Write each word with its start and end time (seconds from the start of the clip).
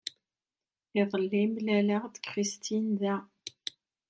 Iḍelli, 1.01 1.43
mlaleɣ-d 1.53 2.15
Christine 2.27 2.91
da. 3.01 3.15